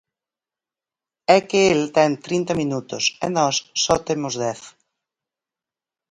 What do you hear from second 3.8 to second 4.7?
só temos dez.